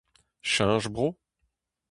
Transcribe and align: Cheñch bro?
Cheñch 0.51 0.87
bro? 0.93 1.05